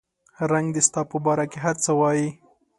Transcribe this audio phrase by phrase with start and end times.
[0.51, 2.27] رنګ دې ستا په باره کې هر څه وایي